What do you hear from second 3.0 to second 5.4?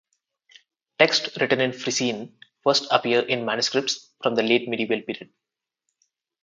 in manuscripts from the late medieval period.